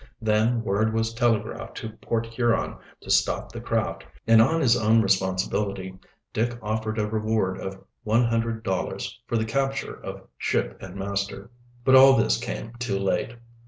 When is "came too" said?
12.39-12.97